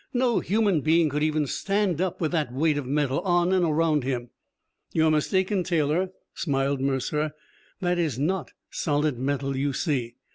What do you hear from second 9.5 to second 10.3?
you see.